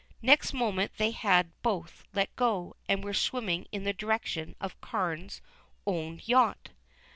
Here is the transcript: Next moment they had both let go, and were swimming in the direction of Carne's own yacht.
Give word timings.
Next 0.23 0.51
moment 0.51 0.93
they 0.97 1.11
had 1.11 1.51
both 1.61 2.05
let 2.11 2.35
go, 2.35 2.75
and 2.89 3.03
were 3.03 3.13
swimming 3.13 3.67
in 3.71 3.83
the 3.83 3.93
direction 3.93 4.55
of 4.59 4.81
Carne's 4.81 5.41
own 5.85 6.19
yacht. 6.25 6.69